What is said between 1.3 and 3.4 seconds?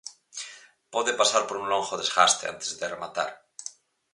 por un longo desgaste antes de rematar.